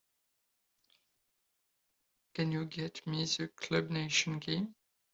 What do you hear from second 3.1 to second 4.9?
the Club Nation game?